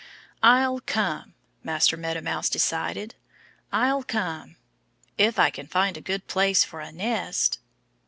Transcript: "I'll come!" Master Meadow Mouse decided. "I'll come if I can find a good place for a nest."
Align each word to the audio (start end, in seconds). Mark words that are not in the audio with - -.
"I'll 0.41 0.79
come!" 0.79 1.35
Master 1.63 1.95
Meadow 1.95 2.21
Mouse 2.21 2.49
decided. 2.49 3.13
"I'll 3.71 4.01
come 4.01 4.55
if 5.15 5.37
I 5.37 5.51
can 5.51 5.67
find 5.67 5.95
a 5.95 6.01
good 6.01 6.25
place 6.25 6.63
for 6.63 6.79
a 6.79 6.91
nest." 6.91 7.59